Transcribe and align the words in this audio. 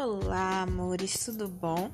Olá, 0.00 0.62
amores, 0.62 1.24
tudo 1.24 1.48
bom? 1.48 1.90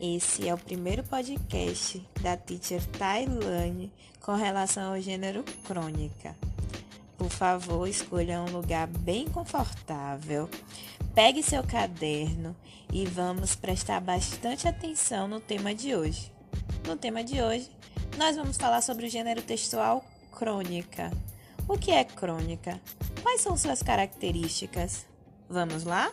Esse 0.00 0.48
é 0.48 0.54
o 0.54 0.58
primeiro 0.58 1.04
podcast 1.04 2.02
da 2.22 2.34
teacher 2.34 2.82
Tailane 2.86 3.92
com 4.22 4.32
relação 4.32 4.94
ao 4.94 5.00
gênero 5.02 5.44
crônica. 5.66 6.34
Por 7.18 7.28
favor, 7.28 7.86
escolha 7.86 8.40
um 8.40 8.50
lugar 8.50 8.86
bem 8.86 9.28
confortável, 9.28 10.48
pegue 11.14 11.42
seu 11.42 11.62
caderno 11.62 12.56
e 12.90 13.04
vamos 13.04 13.54
prestar 13.54 14.00
bastante 14.00 14.66
atenção 14.66 15.28
no 15.28 15.38
tema 15.38 15.74
de 15.74 15.94
hoje. 15.94 16.32
No 16.86 16.96
tema 16.96 17.22
de 17.22 17.42
hoje, 17.42 17.70
nós 18.16 18.34
vamos 18.34 18.56
falar 18.56 18.80
sobre 18.80 19.08
o 19.08 19.10
gênero 19.10 19.42
textual 19.42 20.02
crônica. 20.32 21.10
O 21.68 21.76
que 21.76 21.90
é 21.90 22.02
crônica? 22.02 22.80
Quais 23.22 23.42
são 23.42 23.58
suas 23.58 23.82
características? 23.82 25.04
Vamos 25.50 25.84
lá? 25.84 26.10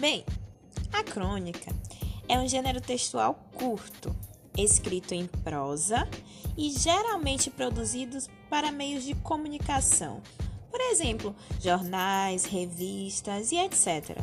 Bem, 0.00 0.24
a 0.90 1.04
crônica 1.04 1.70
é 2.26 2.38
um 2.38 2.48
gênero 2.48 2.80
textual 2.80 3.34
curto, 3.52 4.16
escrito 4.56 5.12
em 5.12 5.26
prosa 5.26 6.08
e 6.56 6.70
geralmente 6.70 7.50
produzido 7.50 8.16
para 8.48 8.72
meios 8.72 9.04
de 9.04 9.14
comunicação, 9.16 10.22
por 10.70 10.80
exemplo, 10.80 11.36
jornais, 11.60 12.46
revistas 12.46 13.52
e 13.52 13.58
etc. 13.58 14.16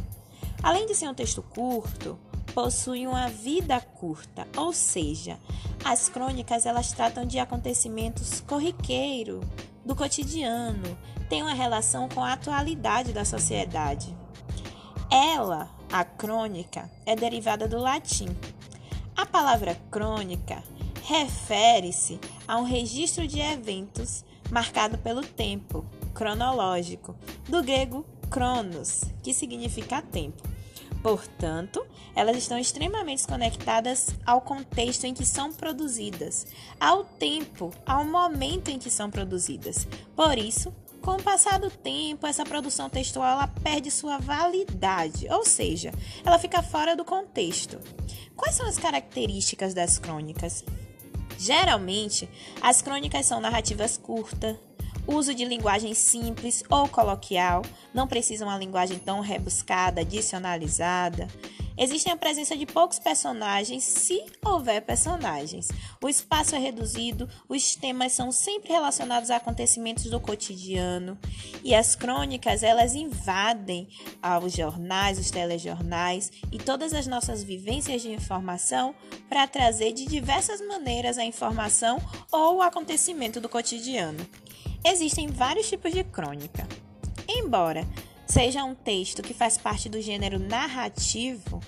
Além 0.63 0.87
de 0.87 0.95
ser 0.95 1.09
um 1.09 1.13
texto 1.13 1.43
curto, 1.43 2.17
possui 2.55 3.05
uma 3.05 3.29
vida 3.29 3.79
curta, 3.79 4.47
ou 4.57 4.73
seja, 4.73 5.37
as 5.85 6.09
crônicas 6.09 6.65
elas 6.65 6.91
tratam 6.91 7.23
de 7.23 7.37
acontecimentos 7.37 8.41
corriqueiros 8.41 9.45
do 9.85 9.95
cotidiano, 9.95 10.97
têm 11.29 11.43
uma 11.43 11.53
relação 11.53 12.09
com 12.09 12.23
a 12.23 12.33
atualidade 12.33 13.13
da 13.13 13.23
sociedade. 13.23 14.17
Ela, 15.17 15.67
a 15.91 16.05
crônica, 16.05 16.91
é 17.03 17.15
derivada 17.15 17.67
do 17.67 17.79
latim. 17.79 18.27
A 19.15 19.25
palavra 19.25 19.73
crônica 19.89 20.63
refere-se 21.05 22.19
a 22.47 22.59
um 22.59 22.63
registro 22.63 23.25
de 23.25 23.39
eventos 23.39 24.23
marcado 24.51 24.95
pelo 24.99 25.23
tempo, 25.23 25.83
cronológico, 26.13 27.15
do 27.49 27.63
grego 27.63 28.05
cronos, 28.29 29.05
que 29.23 29.33
significa 29.33 30.03
tempo. 30.03 30.43
Portanto, 31.01 31.83
elas 32.15 32.37
estão 32.37 32.59
extremamente 32.59 33.25
conectadas 33.25 34.09
ao 34.23 34.39
contexto 34.39 35.05
em 35.05 35.15
que 35.15 35.25
são 35.25 35.51
produzidas, 35.51 36.45
ao 36.79 37.03
tempo, 37.03 37.73
ao 37.87 38.05
momento 38.05 38.69
em 38.69 38.77
que 38.77 38.91
são 38.91 39.09
produzidas. 39.09 39.87
Por 40.15 40.37
isso, 40.37 40.71
com 41.07 41.13
o 41.13 41.23
passar 41.23 41.57
do 41.57 41.69
tempo, 41.69 42.27
essa 42.27 42.43
produção 42.43 42.89
textual 42.89 43.31
ela 43.31 43.47
perde 43.47 43.89
sua 43.89 44.17
validade, 44.17 45.25
ou 45.29 45.45
seja, 45.45 45.93
ela 46.25 46.37
fica 46.37 46.61
fora 46.61 46.97
do 46.97 47.05
contexto. 47.05 47.79
Quais 48.35 48.55
são 48.55 48.67
as 48.67 48.77
características 48.77 49.73
das 49.73 49.97
crônicas? 49.97 50.65
Geralmente, 51.39 52.29
as 52.61 52.81
crônicas 52.81 53.25
são 53.25 53.39
narrativas 53.39 53.95
curtas, 53.95 54.57
uso 55.07 55.33
de 55.33 55.45
linguagem 55.45 55.93
simples 55.93 56.61
ou 56.69 56.89
coloquial, 56.89 57.61
não 57.93 58.05
precisam 58.05 58.49
uma 58.49 58.57
linguagem 58.57 58.99
tão 58.99 59.21
rebuscada, 59.21 60.01
adicionalizada. 60.01 61.29
Existem 61.77 62.11
a 62.11 62.17
presença 62.17 62.57
de 62.57 62.65
poucos 62.65 62.97
personagens, 62.97 63.83
se 63.83 64.25
houver 64.43 64.81
personagens. 64.81 65.67
O 66.01 66.09
espaço 66.09 66.55
é 66.55 66.59
reduzido, 66.59 67.29
os 67.47 67.75
temas 67.75 68.13
são 68.13 68.31
sempre 68.31 68.71
relacionados 68.71 69.29
a 69.29 69.35
acontecimentos 69.35 70.05
do 70.05 70.19
cotidiano 70.19 71.17
e 71.63 71.75
as 71.75 71.95
crônicas 71.95 72.63
elas 72.63 72.95
invadem 72.95 73.87
os 74.43 74.53
jornais, 74.53 75.19
os 75.19 75.29
telejornais 75.29 76.31
e 76.51 76.57
todas 76.57 76.93
as 76.93 77.05
nossas 77.05 77.43
vivências 77.43 78.01
de 78.01 78.11
informação 78.11 78.95
para 79.29 79.47
trazer 79.47 79.93
de 79.93 80.05
diversas 80.05 80.59
maneiras 80.65 81.17
a 81.17 81.23
informação 81.23 81.99
ou 82.31 82.57
o 82.57 82.61
acontecimento 82.61 83.39
do 83.39 83.47
cotidiano. 83.47 84.25
Existem 84.83 85.27
vários 85.27 85.69
tipos 85.69 85.91
de 85.91 86.03
crônica. 86.03 86.67
Embora 87.27 87.85
seja 88.27 88.63
um 88.63 88.75
texto 88.75 89.21
que 89.21 89.33
faz 89.33 89.57
parte 89.57 89.89
do 89.89 90.01
gênero 90.01 90.37
narrativo, 90.37 91.61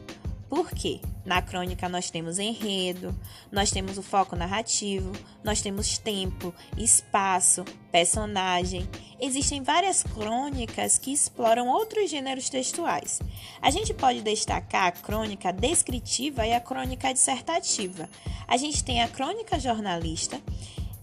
por 0.50 0.72
quê? 0.72 1.00
Na 1.24 1.44
crônica 1.44 1.88
nós 1.88 2.10
temos 2.10 2.40
enredo, 2.40 3.16
nós 3.52 3.70
temos 3.70 4.00
o 4.00 4.02
foco 4.02 4.36
narrativo, 4.36 5.12
nós 5.44 5.62
temos 5.62 6.00
tempo, 6.00 6.52
espaço, 6.76 7.64
personagem. 7.92 8.90
Existem 9.22 9.62
várias 9.62 10.02
crônicas 10.02 10.98
que 10.98 11.14
exploram 11.14 11.68
outros 11.68 12.10
gêneros 12.10 12.50
textuais. 12.50 13.20
A 13.62 13.70
gente 13.70 13.94
pode 13.94 14.22
destacar 14.24 14.88
a 14.88 14.92
crônica 14.92 15.54
descritiva 15.54 16.48
e 16.48 16.54
a 16.54 16.60
crônica 16.60 17.14
dissertativa. 17.14 18.10
A 18.48 18.58
gente 18.58 18.84
tem 18.84 19.04
a 19.04 19.08
crônica 19.08 19.60
jornalista. 19.60 20.42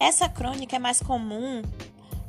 Essa 0.00 0.28
crônica 0.28 0.75
é 0.75 0.81
mais 0.81 1.00
comum 1.00 1.62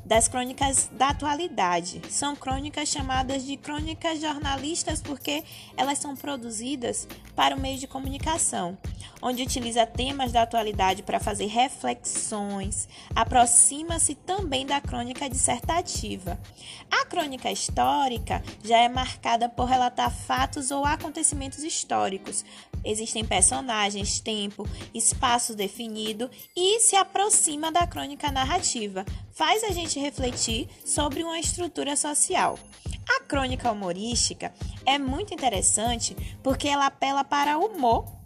das 0.07 0.29
crônicas 0.29 0.89
da 0.93 1.09
atualidade. 1.09 2.01
São 2.09 2.33
crônicas 2.33 2.87
chamadas 2.87 3.45
de 3.45 3.57
crônicas 3.57 4.21
jornalistas 4.21 5.01
porque 5.01 5.43
elas 5.75 5.97
são 5.97 6.15
produzidas 6.15 7.07
para 7.35 7.55
o 7.55 7.59
meio 7.59 7.77
de 7.77 7.87
comunicação, 7.87 8.77
onde 9.21 9.43
utiliza 9.43 9.85
temas 9.85 10.31
da 10.31 10.43
atualidade 10.43 11.03
para 11.03 11.19
fazer 11.19 11.47
reflexões, 11.47 12.87
aproxima-se 13.13 14.15
também 14.15 14.65
da 14.65 14.79
crônica 14.79 15.29
dissertativa. 15.29 16.39
A 16.89 17.05
crônica 17.05 17.51
histórica 17.51 18.41
já 18.63 18.77
é 18.77 18.87
marcada 18.87 19.49
por 19.49 19.65
relatar 19.65 20.09
fatos 20.09 20.71
ou 20.71 20.85
acontecimentos 20.85 21.63
históricos. 21.63 22.45
Existem 22.83 23.23
personagens, 23.25 24.19
tempo, 24.19 24.67
espaço 24.93 25.55
definido 25.55 26.29
e 26.55 26.79
se 26.79 26.95
aproxima 26.95 27.71
da 27.71 27.85
crônica 27.85 28.31
narrativa, 28.31 29.05
faz 29.31 29.63
a 29.63 29.71
gente 29.71 29.99
refletir 29.99 30.67
sobre 30.85 31.23
uma 31.23 31.39
estrutura 31.39 31.95
social. 31.95 32.57
A 33.09 33.23
crônica 33.23 33.71
humorística 33.71 34.53
é 34.85 34.97
muito 34.97 35.33
interessante 35.33 36.15
porque 36.43 36.67
ela 36.67 36.87
apela 36.87 37.23
para 37.23 37.57
o 37.57 37.65
humor 37.65 38.16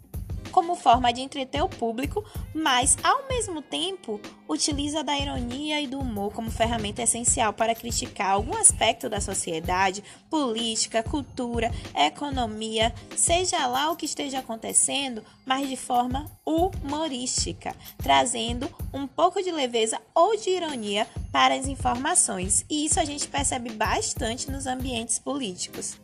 como 0.52 0.76
forma 0.76 1.12
de 1.12 1.22
entreter 1.22 1.62
o 1.62 1.68
público, 1.68 2.24
mas 2.54 2.96
ao 3.02 3.26
mesmo 3.26 3.62
tempo 3.62 4.20
utiliza 4.48 5.02
da 5.02 5.18
ironia 5.18 5.80
e 5.80 5.86
do 5.86 5.98
humor 5.98 6.32
como 6.32 6.50
ferramenta 6.50 7.02
essencial 7.02 7.52
para 7.52 7.74
criticar 7.74 8.30
algum 8.30 8.56
aspecto 8.56 9.08
da 9.08 9.20
sociedade, 9.20 10.04
política, 10.30 11.02
cultura, 11.02 11.72
economia, 11.94 12.94
seja 13.16 13.66
lá 13.66 13.90
o 13.90 13.96
que 13.96 14.04
esteja 14.04 14.38
acontecendo, 14.40 15.24
mas 15.44 15.68
de 15.68 15.76
forma 15.76 16.30
humorística, 16.44 17.74
trazendo 17.96 18.70
um 18.92 19.06
pouco 19.06 19.42
de 19.42 19.50
leveza 19.50 20.00
ou 20.14 20.36
de 20.36 20.50
ironia 20.50 21.06
para 21.32 21.54
as 21.54 21.66
informações. 21.66 22.64
E 22.68 22.84
isso 22.84 23.00
a 23.00 23.04
gente 23.04 23.26
percebe 23.26 23.70
bastante 23.70 24.50
nos 24.50 24.66
ambientes 24.66 25.18
políticos. 25.18 25.96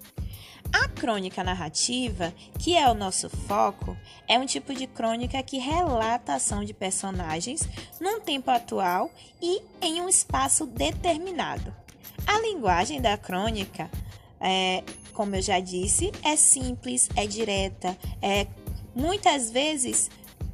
A 0.72 0.88
crônica 0.88 1.42
narrativa, 1.42 2.32
que 2.58 2.76
é 2.76 2.88
o 2.88 2.94
nosso 2.94 3.30
foco, 3.30 3.96
é 4.26 4.38
um 4.38 4.46
tipo 4.46 4.74
de 4.74 4.86
crônica 4.86 5.42
que 5.42 5.58
relata 5.58 6.32
a 6.32 6.36
ação 6.36 6.64
de 6.64 6.74
personagens 6.74 7.66
num 8.00 8.20
tempo 8.20 8.50
atual 8.50 9.10
e 9.40 9.62
em 9.80 10.00
um 10.00 10.08
espaço 10.08 10.66
determinado. 10.66 11.74
A 12.26 12.40
linguagem 12.40 13.00
da 13.00 13.16
crônica, 13.16 13.90
é, 14.40 14.84
como 15.14 15.34
eu 15.36 15.42
já 15.42 15.60
disse, 15.60 16.12
é 16.22 16.36
simples, 16.36 17.08
é 17.16 17.26
direta, 17.26 17.96
é 18.20 18.46
muitas 18.94 19.50
vezes 19.50 20.10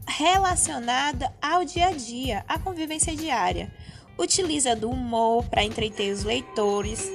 relacionada 0.06 1.32
ao 1.40 1.64
dia 1.64 1.88
a 1.88 1.92
dia, 1.92 2.44
à 2.46 2.58
convivência 2.58 3.16
diária. 3.16 3.72
Utiliza 4.16 4.76
do 4.76 4.90
humor 4.90 5.44
para 5.46 5.64
entreter 5.64 6.12
os 6.12 6.22
leitores 6.22 7.10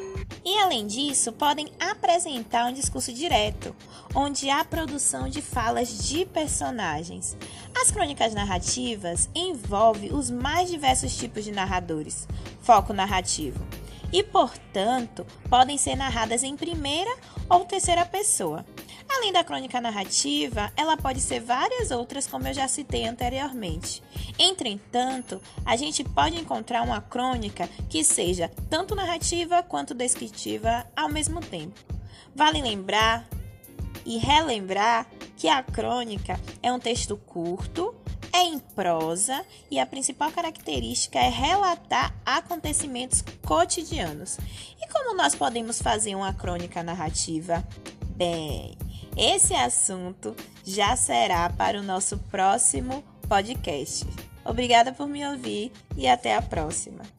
e, 0.49 0.57
além 0.57 0.87
disso, 0.87 1.31
podem 1.31 1.67
apresentar 1.79 2.65
um 2.65 2.73
discurso 2.73 3.13
direto, 3.13 3.75
onde 4.15 4.49
há 4.49 4.65
produção 4.65 5.29
de 5.29 5.43
falas 5.43 6.09
de 6.09 6.25
personagens. 6.25 7.37
As 7.79 7.91
crônicas 7.91 8.33
narrativas 8.33 9.29
envolvem 9.35 10.11
os 10.11 10.31
mais 10.31 10.67
diversos 10.67 11.15
tipos 11.15 11.43
de 11.45 11.51
narradores, 11.51 12.27
foco 12.63 12.93
narrativo, 12.93 13.63
e, 14.11 14.23
portanto, 14.23 15.23
podem 15.47 15.77
ser 15.77 15.95
narradas 15.95 16.41
em 16.41 16.57
primeira 16.57 17.15
ou 17.47 17.63
terceira 17.63 18.03
pessoa. 18.03 18.65
Além 19.09 19.33
da 19.33 19.43
crônica 19.43 19.81
narrativa, 19.81 20.71
ela 20.77 20.95
pode 20.95 21.19
ser 21.19 21.39
várias 21.39 21.89
outras, 21.89 22.27
como 22.27 22.47
eu 22.47 22.53
já 22.53 22.67
citei 22.67 23.07
anteriormente. 23.07 24.03
Entretanto, 24.37 25.41
a 25.65 25.75
gente 25.75 26.03
pode 26.03 26.39
encontrar 26.39 26.83
uma 26.83 27.01
crônica 27.01 27.67
que 27.89 28.03
seja 28.03 28.49
tanto 28.69 28.95
narrativa 28.95 29.63
quanto 29.63 29.95
descritiva 29.95 30.85
ao 30.95 31.09
mesmo 31.09 31.41
tempo. 31.41 31.79
Vale 32.35 32.61
lembrar 32.61 33.27
e 34.05 34.17
relembrar 34.17 35.07
que 35.35 35.47
a 35.47 35.63
crônica 35.63 36.39
é 36.61 36.71
um 36.71 36.79
texto 36.79 37.17
curto, 37.17 37.95
é 38.31 38.43
em 38.43 38.59
prosa 38.59 39.43
e 39.71 39.79
a 39.79 39.85
principal 39.85 40.31
característica 40.31 41.17
é 41.17 41.29
relatar 41.29 42.13
acontecimentos 42.25 43.23
cotidianos. 43.45 44.37
E 44.79 44.87
como 44.87 45.15
nós 45.15 45.33
podemos 45.33 45.81
fazer 45.81 46.15
uma 46.15 46.33
crônica 46.33 46.83
narrativa? 46.83 47.65
Bem, 48.15 48.77
esse 49.19 49.53
assunto 49.53 50.33
já 50.65 50.95
será 50.95 51.49
para 51.49 51.77
o 51.77 51.83
nosso 51.83 52.17
próximo 52.31 53.03
podcast. 53.27 54.07
Obrigada 54.45 54.93
por 54.93 55.09
me 55.09 55.27
ouvir 55.27 55.73
e 55.97 56.07
até 56.07 56.37
a 56.37 56.41
próxima. 56.41 57.18